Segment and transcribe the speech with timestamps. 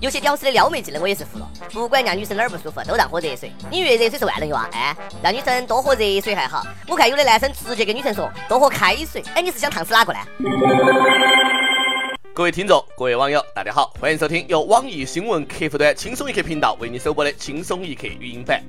[0.00, 3.52] 有些屌丝的撩妹技能我也是服了，不管让女生哪儿不舒服，都让喝热水。
[3.70, 4.66] 你越热水是万能药啊！
[4.72, 6.66] 哎，让女生多喝热水还好。
[6.88, 9.22] 我看有的男生直接跟女生说多喝开水。
[9.34, 10.18] 哎，你是想烫死哪个呢？
[12.32, 18.62] 各位听众，各位网友，大家好，欢迎收听由网易新闻客户端轻松一刻频道为你首播的轻松一刻语音版。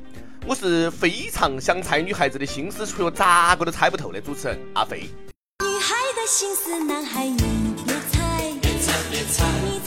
[0.46, 5.10] 我是非常想猜女孩子的心思，却又咋个都猜不透的主持人阿飞。
[5.64, 7.26] 女孩的心思，男孩。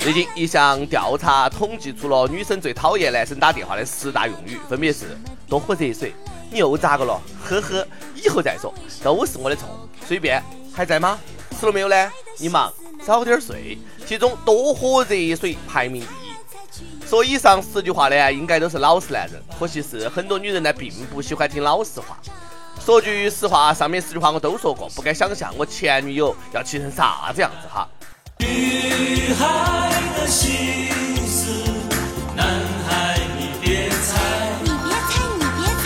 [0.05, 6.13] 最近一项调查统计出了女生最讨厌男生打电话的十大用语，分别是多喝热水，
[6.51, 7.19] 你又咋个了？
[7.43, 8.71] 呵呵，以后再说，
[9.03, 9.67] 都是我的错，
[10.07, 10.45] 随便。
[10.75, 11.19] 还在吗？
[11.59, 11.73] 吃了？
[11.73, 12.13] 没有呢？
[12.37, 12.71] 你忙，
[13.03, 13.79] 早点睡。
[14.07, 17.09] 其中多喝热水排名第一。
[17.09, 17.25] 说。
[17.25, 22.19] 以上十句话呢，应该都是老实男人，可惜是很多女人呢，并不喜欢听老实话。
[22.79, 23.01] 说。
[23.01, 24.75] 句实话，上面十句话我都说。
[24.75, 27.89] 过，不敢想象我前女友要气成啥子样子哈。
[28.55, 30.87] 女孩的心
[31.27, 31.51] 思，
[32.37, 32.47] 男
[32.87, 34.21] 孩你别猜，
[34.63, 35.85] 你别猜，你别猜。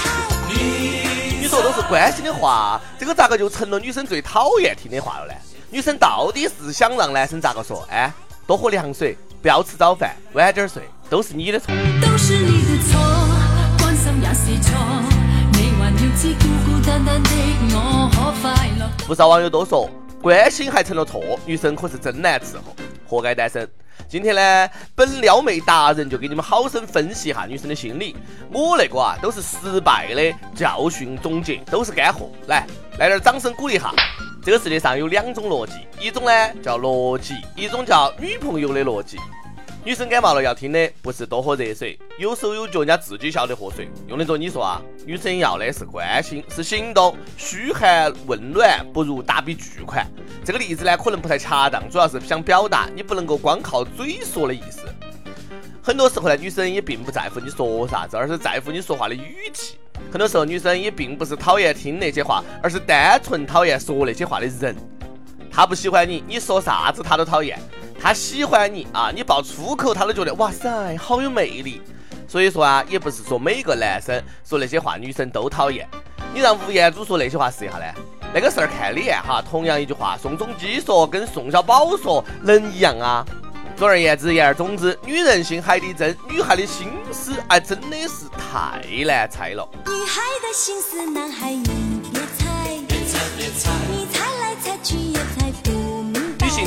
[1.41, 5.33] 你说都是关心的话，这个咋个就成了女生最讨厌听的话了呢？
[5.71, 7.87] 女生到底是想让男生咋个说？
[7.91, 8.13] 哎，
[8.47, 11.75] 多喝凉水，不要吃早饭，晚点睡，都是你的错。
[12.03, 13.01] 都是你的错，
[13.79, 14.77] 关心也是错。
[15.53, 17.31] 你还要知孤孤单单的
[17.73, 18.87] 我可快乐？
[19.07, 19.91] 不少网友都说。
[20.21, 22.75] 关心还成了错，女生可是真难伺候，
[23.07, 23.69] 活该单身。
[24.09, 28.17] 今天呢，本撩妹达人就给你们好生分析一下女生的心理。
[28.53, 32.31] 我那个啊，都是失败的教训总结，都是干货。
[32.49, 32.67] 来，
[32.99, 33.93] 来点掌声鼓励一下。
[34.43, 36.33] 这个世界上有两种逻辑，一种呢
[36.63, 39.19] 叫逻辑，一种叫女朋友的逻辑。
[39.89, 43.89] 女生感冒了要听的不是多喝热水，有手有脚人家自己晓得喝水。
[44.07, 44.83] 用得着你说啊？
[45.07, 47.17] 女生要的是关心，是行动。
[47.39, 50.07] 嘘寒问暖不如打笔巨款。
[50.45, 54.83] 这个例子呢可能不太恰当，主要是想表达你不能够光靠嘴说的意思。
[55.83, 59.79] 很多时候呢，女生也并不在乎你说啥子，而是在乎你说话的语气。
[60.13, 64.77] 很多时候女生也并不是讨厌听那些话，而是单纯讨厌说那些话的人。
[65.51, 67.59] 她不喜欢你，你说啥子她都讨厌。
[68.01, 71.83] 他喜欢你啊，你爆粗口，他都觉得哇塞，好有魅力。
[72.29, 75.89] 所以说啊，也不是说每个男生说那些话，女生都讨厌。
[76.33, 77.85] 你让吴彦祖说那些话试一下呢？
[78.35, 79.43] 那个事儿看脸哈。
[79.43, 83.25] 同样一句话，宋仲基说跟宋小宝说能一样啊？
[83.77, 89.67] 总而言之，言而总之，女人心海底针，女孩的心思哎，真的是太难猜了。
[89.87, 91.53] 女孩的心思，男孩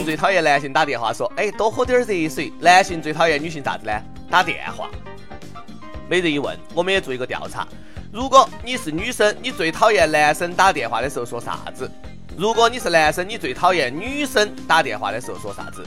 [0.04, 4.02] 最讨厌男性打电话说：“哎，多喝点热水。”男性最讨厌女性啥子呢？
[4.30, 4.90] 打电话。
[6.10, 7.68] 每日一问，我们也做一个调查：
[8.12, 11.90] 如果你是女生，你最讨厌男生打电话的时候说啥子？
[12.38, 15.86] 如果你是男生，你最讨厌女生打电话的时候说啥子？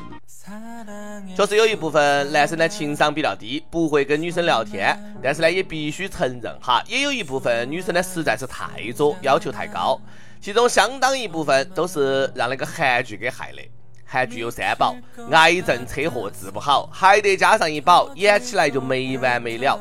[1.34, 9.98] 确实有一部分男生呢情商比较低，不会跟女生聊天，但是呢也必须承认哈，也有一部分女生呢实在是太作，要求太高，
[10.40, 13.62] 其中相当一部分都是让那个韩剧给害的。
[14.04, 14.94] 韩剧有三宝：
[15.30, 19.78] 癌症、车祸治不好，还得加上一宝，演起来就没完没了。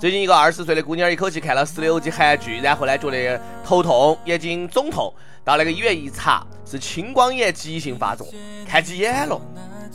[0.00, 8.26] 最近一个二十岁的姑娘一口气看了十六集韩剧，然后呢觉得头痛、眼睛肿痛，到那个医院一查是青光眼急性发作，
[8.68, 9.40] 看急眼了。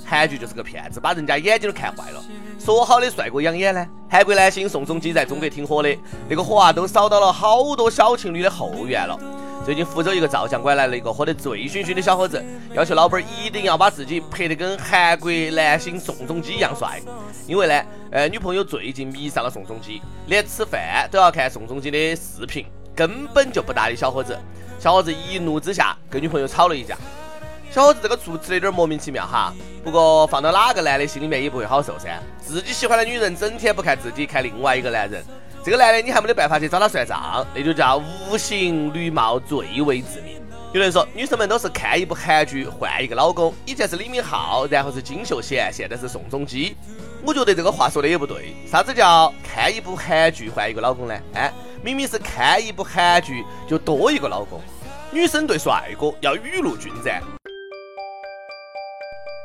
[0.05, 2.23] 韩剧就是个骗子，把人家眼睛都看坏了。
[2.57, 3.87] 说好的帅哥养眼呢？
[4.09, 5.95] 韩国男星宋仲基在中国挺火的，
[6.27, 9.19] 那个火啊都扫到了好多小情侣的后院了。
[9.65, 12.43] 最近福州一个照相馆来了一个喝得醉醺醺的小伙子，
[12.73, 16.99] 要求老板一定要把自己拍得跟韩国男星宋仲基一样帅。
[17.45, 22.65] 因为呢，呃，女朋友最近迷上了宋仲基，连吃饭都要看宋仲基的视频，
[22.95, 24.35] 根本就不搭理小伙子。
[24.79, 26.97] 小伙子一怒之下跟女朋友吵了一架。
[27.69, 29.53] 小伙子这个处置有点莫名其妙哈，
[29.83, 32.19] 不过放到哪个男的心里面也不会好受噻。
[32.41, 35.23] 自己喜欢的女人整天不看自己，看另外一个男人。
[35.63, 40.41] 这个男的你还没得办法去找他算账，那就叫无形绿帽最为致命。
[40.71, 46.75] 有人说，女生们都是看一部韩剧换一个老公，以前是李敏镐，然后是金秀贤，现在是宋仲基。
[47.25, 48.55] 我觉得这个话说的也不对。
[48.65, 51.19] 啥子叫看一部韩剧换一个老公呢？
[51.33, 51.51] 哎，
[51.83, 54.61] 明明是看一部韩剧就多一个老公。
[55.11, 57.21] 女生对帅哥要雨露均沾。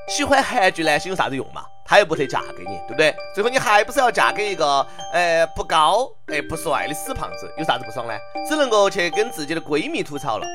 [0.08, 1.62] 喜欢韩剧男星有啥子用嘛？
[1.84, 3.14] 她又不得嫁给你，对不对？
[3.34, 8.14] 最后你还不是要嫁给一个呃不高哎不帅的死胖子，有啥子不爽呢？
[8.48, 10.46] 只能够去跟自己的闺蜜吐槽了。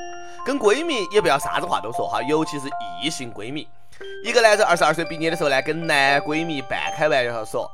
[0.46, 2.68] 跟闺蜜也不要啥子话都说哈，尤其是
[3.04, 3.68] 异性闺蜜。
[4.24, 7.70] 一个男人二十二岁毕业的时候呢，跟男闺蜜半开玩笑说：“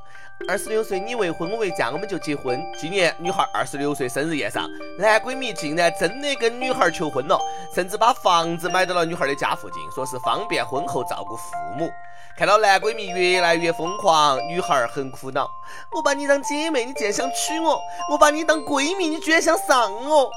[0.50, 2.62] 二十六岁你未婚我未嫁，我们就结婚。
[2.80, 7.40] 今年女孩二十六岁生日宴上，男闺蜜竟然真的跟女孩求婚了，
[7.74, 11.44] 甚至把房子买到了女孩的家附近，说是方便婚后照顾父
[11.78, 11.90] 母。
[12.38, 15.50] 看到男闺蜜越来越疯狂，女孩很苦恼。
[15.96, 17.80] 我把你当姐妹，你竟然想娶我；
[18.12, 20.30] 我把你当闺蜜，你居然想上我。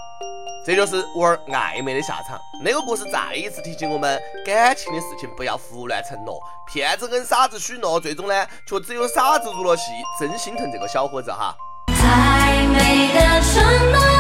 [0.65, 2.39] 这就是玩暧昧的下场。
[2.62, 9.77] 那个故事再一次提醒我们，感情的事情不要胡乱承诺，骗子跟傻子许诺，最终呢，却只有傻子入了。
[10.19, 11.55] 真心疼这个小伙子哈。
[11.87, 13.62] 太美的承
[13.93, 14.18] 诺，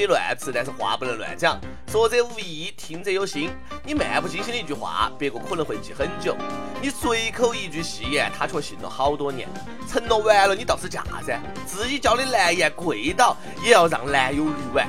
[0.00, 1.60] 以乱吃，但是话不能乱讲。
[1.86, 3.50] 说者无意，听者有心。
[3.84, 6.34] 你漫不经心的一句话，别个可能会记很久；
[6.80, 9.48] 你随口一句戏言，他却信了好多年。
[9.88, 11.38] 承诺完了，你倒是嫁噻！
[11.66, 14.86] 自己交的难言跪倒，也要让男友绿完。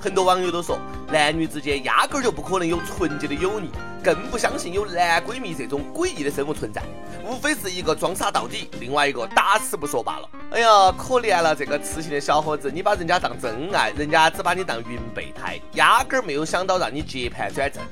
[0.00, 0.78] 很多网友都说，
[1.10, 3.70] 男女之间压根就不可能有纯洁的友谊，
[4.02, 6.82] 更不相信有男闺蜜这种诡异的生物存在。
[7.24, 10.28] 无非是一个装傻到底，另外一个打死不说罢了。
[10.50, 17.82] 哎呀，可怜了这个痴情的小伙子，你把人家当真爱，人家只把你当云备胎，压根儿没有想到让你接盘转正。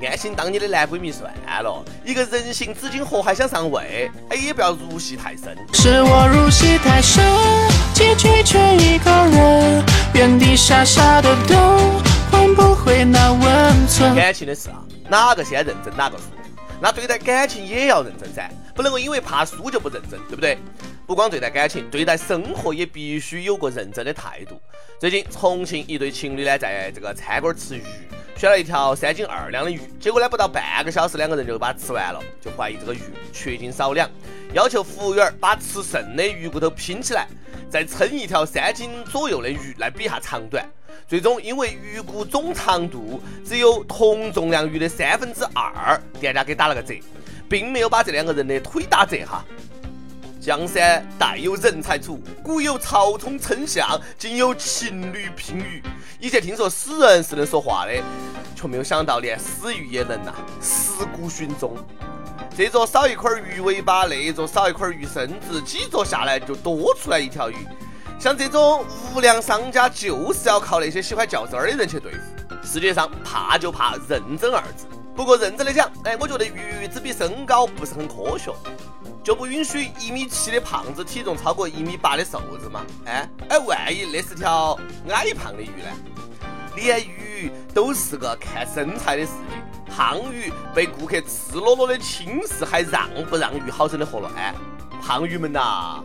[0.00, 1.32] 安心当你的男闺蜜算
[1.62, 5.56] 了，一个人形纸巾盒还想上位，哎，也不要入戏太深。
[5.72, 7.24] 是我入戏太深，
[7.94, 9.84] 结局却一个人，
[10.14, 11.58] 原地傻傻的等，
[12.30, 13.47] 换不回那温。
[14.14, 16.24] 感情的事啊，哪个先认真哪个输。
[16.80, 20.56] 那对待感情也要认真噻，不能够因为怕输就不认真，对不对？
[21.06, 24.60] 不光对待感情，对待生活也必须有个认真的态度。
[25.00, 27.82] 最近重庆一对情侣呢，在这个餐馆吃鱼。
[28.38, 33.00] 选了一条三斤二两的鱼，结果呢不到半个小时，两个人就把它吃完了，就怀疑这个鱼
[33.32, 34.08] 缺斤少两，
[34.52, 37.26] 要求服务员把吃剩的鱼骨头拼起来，
[37.68, 40.64] 再称一条三斤左右的鱼来比下长短。
[41.08, 46.94] 最终因为鱼骨总长度只有同重量鱼的三分之二，店家给打了个折，
[47.48, 49.44] 并没有把这两个人的腿打折哈。
[50.48, 55.82] 江山代有人才出，古有曹冲称象，今有情侣拼鱼。
[56.18, 57.92] 以前听说死人是能说话的，
[58.56, 60.32] 却没有想到连死鱼也能呐！
[60.58, 61.76] 尸骨寻踪，
[62.56, 67.56] 这座少一块鱼尾巴，那座少一块鱼身子，几座下来就多出来一条鱼。
[68.18, 72.18] 像这种无良商家，就是要靠那些喜欢较真儿的人去对付。
[72.66, 74.86] 世界上怕就怕认真二字。
[75.14, 78.50] 不过认真的讲，哎，我觉得鱼只比身高不是很科学。
[79.28, 82.80] 就不允许一米七的胖子体重超过一米八的瘦子嘛？
[83.04, 84.74] 哎哎，万一那是条
[85.10, 85.90] 矮胖的鱼呢？
[86.74, 94.30] 连鱼都是个看身材的事情，胖鱼被顾客赤裸裸的轻视，还让不让鱼好生的活了？
[94.34, 94.54] 哎，
[95.06, 96.02] 胖鱼们呐，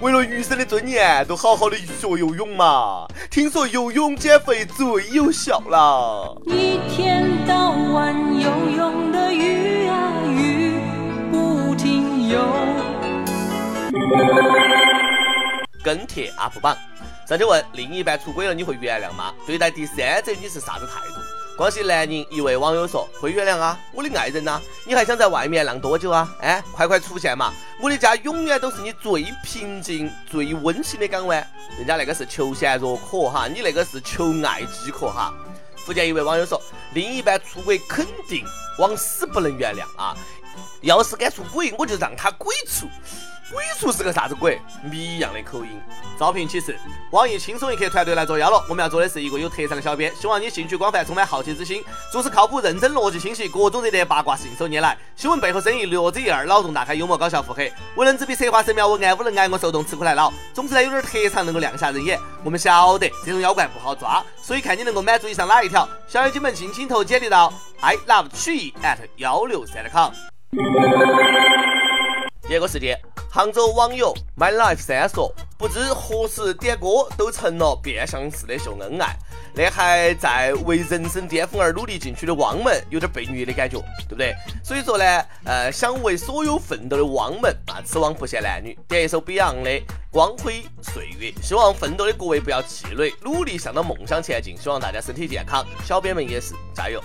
[0.00, 3.06] 为了余生的尊严，都好好的学游泳嘛！
[3.30, 6.36] 听说游泳减肥最有效了。
[6.46, 9.05] 一天到晚游泳
[15.84, 16.76] 跟帖 UP 榜，
[17.28, 19.32] 上去问另一半出轨了你会原谅吗？
[19.46, 21.20] 对待第三者你是啥子态度？
[21.56, 26.28] 广西南宁一位网友说会原谅啊，我的爱人呐，你还想在外面浪多久啊？
[26.40, 27.52] 哎，快快出现嘛！
[27.80, 31.46] 我的家永远都是你最平静、最温馨的港湾。
[31.78, 35.32] 人家那个是求贤若渴哈，你那个是求爱饥渴哈。
[35.76, 36.60] 福建一位网友说，
[36.92, 38.44] 另一半出轨肯定
[38.78, 40.16] 往死不能原谅啊。
[40.82, 42.86] 要是敢出轨，我就让他鬼出。
[43.52, 44.60] 鬼畜是个啥子鬼？
[44.82, 45.80] 谜一样的口音。
[46.18, 46.76] 招聘启事：
[47.12, 48.64] 网易轻松一刻团队来作妖了。
[48.68, 60.32] 我们要做的是一个有特长的小编，希望你兴趣广泛，充满好奇之心，做事靠谱、认真、逻辑清晰，各种热点八卦信手拈来，新闻背后深意略知一二，脑洞大开，幽默搞笑腹黑，文能执笔策划神妙文案，武能挨我受动，吃苦耐劳。
[60.52, 62.18] 总之呢，有点特长能够亮瞎人眼。
[62.42, 65.88] 我们晓得这种妖怪不好抓，所以看你能够满足以上哪一条。
[66.08, 70.10] 小妖精们，尽情投简历到 i love 曲艺 at 幺六三 com。
[72.48, 72.96] 第二个事件，
[73.28, 76.86] 杭州网友 My Life 三说，不知何时点歌
[77.16, 79.16] 都成了变相式的秀恩爱，
[79.52, 84.32] 那还在为人生巅峰而努力进取的汪们，有点被虐的感觉，对不对？
[84.62, 85.04] 所以说呢，
[85.44, 89.70] 呃，想为所有奋斗的汪们啊，此往不限男女，点一首 Beyond 的
[90.12, 97.02] 《光辉岁月》，希望奋斗的各位不要气馁，努力向着梦想前进，希望大家身体健康，小编们也是加油。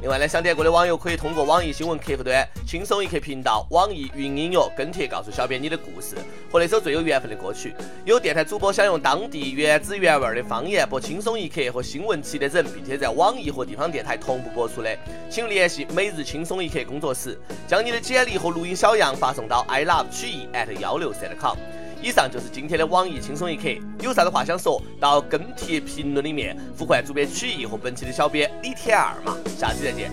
[0.00, 6.16] 另外呢，想点歌的网友可以通过网易新闻客户端“轻松一刻”频道、网易云音乐跟帖告诉小编你的故事
[6.50, 7.74] 和那首最有缘分的歌曲。
[8.06, 14.96] 有电台主播想用当地原汁原味的方言播《轻松一刻》和新闻七点整，并且在网易和地方电台同步播出的，
[15.28, 21.56] 请联系每日轻松一刻工作室，将你的简历和录音小样发送到 i love 曲艺 at 幺六三 com。
[22.02, 23.68] 以上就是今天的网易轻松一刻，
[24.02, 30.10] 有啥子话想说到跟帖评论里面呼唤主编曲艺和本期的小编李天二嘛，下期再见。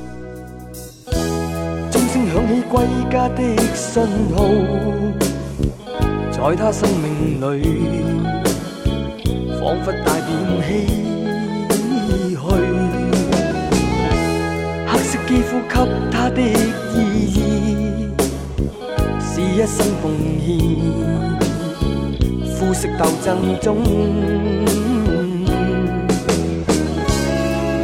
[1.90, 3.42] 钟声响起归家的
[3.74, 4.04] 信
[4.36, 4.44] 号，
[6.32, 7.64] 在他生命里，
[9.60, 10.30] 仿佛带点
[10.62, 11.08] 唏嘘。
[14.90, 15.76] 黑色肌肤给
[16.12, 16.96] 他的意
[17.34, 17.36] 义，
[19.22, 20.12] 是一生奉
[20.46, 21.47] 献。
[22.60, 23.84] 肤色斗争中，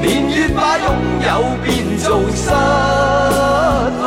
[0.02, 0.88] 年月把拥
[1.22, 1.30] 有
[1.64, 2.50] 变做失
[4.02, 4.04] 去，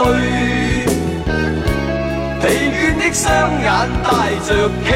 [2.43, 2.45] 疲
[2.75, 3.25] 倦的双
[3.63, 3.65] 眼
[4.03, 4.07] 带
[4.45, 4.49] 着
[4.83, 4.87] 期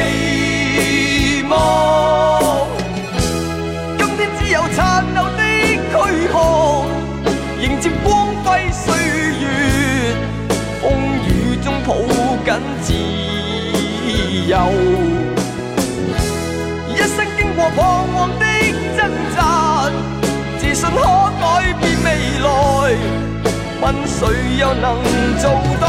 [1.49, 1.53] 望。
[3.97, 4.77] 今天只有残
[5.13, 5.41] 留的
[5.87, 5.93] 躯
[6.27, 6.35] 壳，
[7.61, 8.09] 迎接光
[8.43, 8.83] 辉岁
[9.39, 9.41] 月，
[10.81, 10.83] 风
[11.25, 11.29] 雨
[11.63, 11.89] 中抱
[12.43, 12.91] 紧自
[14.49, 14.53] 由。
[17.63, 17.79] 我彷
[18.11, 18.45] 徨的
[18.97, 18.99] 挣
[19.35, 19.39] 扎，
[20.57, 20.97] 自信可
[21.39, 21.45] 改
[21.79, 22.07] 变未
[22.41, 22.47] 来，
[23.81, 24.17] 问谁
[24.57, 24.83] 又能
[25.37, 25.43] 做
[25.79, 25.83] 到？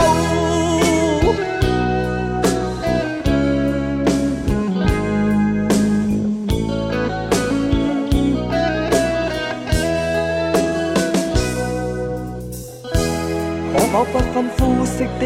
[13.73, 15.23] 可否不分肤色的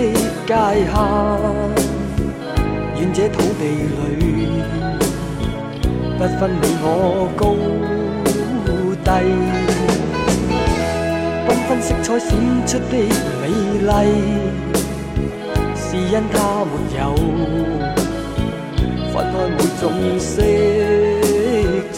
[0.46, 0.94] 界限？
[3.00, 4.15] 愿这土地里。
[6.18, 7.42] 不分你我高
[9.04, 9.10] 低，
[11.46, 12.28] 缤纷色彩闪
[12.66, 12.96] 出的
[13.42, 13.44] 美
[13.84, 13.90] 丽，
[15.76, 17.00] 是因它没有
[19.12, 19.82] 分开每种
[20.18, 20.32] 色
[21.92, 21.94] 彩。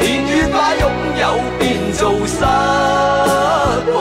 [0.00, 0.84] 年月把拥
[1.20, 1.24] 有
[1.56, 1.62] 变
[1.92, 2.34] 做失
[3.86, 3.98] 去，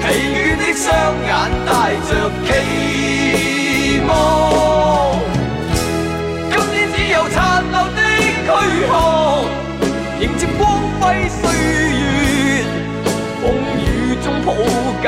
[0.00, 0.02] 疲
[0.34, 0.84] 倦的双
[1.24, 1.30] 眼
[1.64, 1.70] 带
[2.08, 2.10] 着
[2.44, 2.48] 期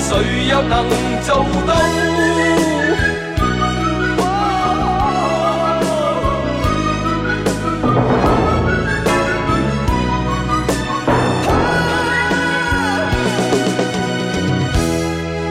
[0.00, 0.88] 谁又能
[1.22, 1.74] 做到？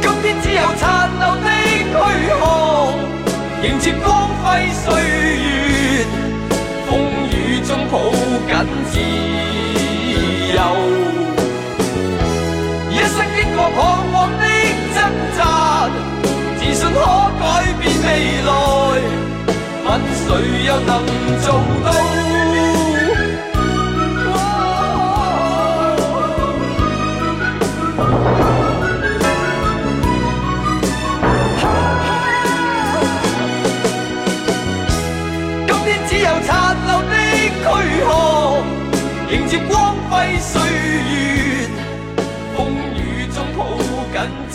[0.02, 1.48] 今天只有残留的
[1.86, 1.94] 躯
[2.28, 2.42] 壳，
[3.64, 4.08] 迎接光
[4.44, 4.86] 辉岁
[5.38, 5.44] 月，
[6.90, 6.90] 风
[7.32, 7.34] 雨
[7.66, 7.94] 中抱
[8.48, 8.52] 紧
[8.92, 8.94] 自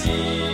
[0.04, 0.53] see.